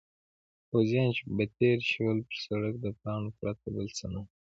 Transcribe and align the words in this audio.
پوځیان 0.69 1.09
چې 1.15 1.23
به 1.35 1.45
تېر 1.57 1.77
شول 1.91 2.17
پر 2.27 2.35
سړک 2.45 2.73
د 2.83 2.85
پاڼو 3.01 3.29
پرته 3.39 3.67
بل 3.75 3.87
څه 3.97 4.05
نه 4.13 4.19
وو. 4.23 4.29